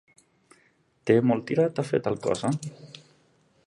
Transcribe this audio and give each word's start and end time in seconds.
Té 1.09 1.17
molt 1.31 1.47
tirat 1.51 1.83
a 1.83 1.87
fer 1.91 2.03
tal 2.09 2.21
cosa. 2.27 2.55